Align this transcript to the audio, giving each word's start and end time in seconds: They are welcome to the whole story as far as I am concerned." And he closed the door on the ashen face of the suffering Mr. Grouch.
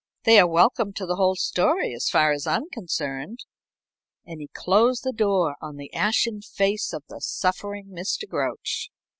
They 0.23 0.39
are 0.39 0.47
welcome 0.47 0.93
to 0.93 1.05
the 1.05 1.17
whole 1.17 1.35
story 1.35 1.93
as 1.93 2.09
far 2.09 2.31
as 2.31 2.47
I 2.47 2.55
am 2.55 2.71
concerned." 2.73 3.45
And 4.25 4.41
he 4.41 4.47
closed 4.47 5.03
the 5.03 5.13
door 5.13 5.57
on 5.61 5.75
the 5.75 5.93
ashen 5.93 6.41
face 6.41 6.91
of 6.91 7.03
the 7.07 7.21
suffering 7.21 7.89
Mr. 7.89 8.27
Grouch. 8.27 8.89